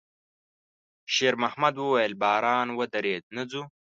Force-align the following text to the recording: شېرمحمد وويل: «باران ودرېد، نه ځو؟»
شېرمحمد 1.13 1.75
وويل: 1.79 2.13
«باران 2.21 2.67
ودرېد، 2.77 3.23
نه 3.35 3.43
ځو؟» 3.49 3.61